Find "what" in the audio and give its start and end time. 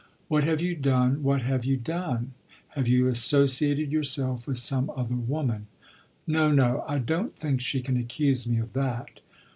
0.29-0.43, 1.21-1.43